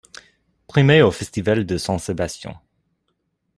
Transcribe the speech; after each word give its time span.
Primé 0.65 1.03
au 1.03 1.11
festival 1.11 1.63
de 1.63 1.77
San 1.77 1.99
Sébastian. 1.99 2.59